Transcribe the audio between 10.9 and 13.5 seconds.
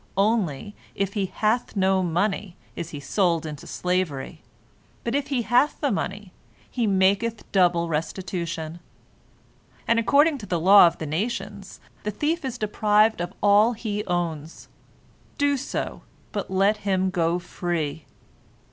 the nations, the thief is deprived of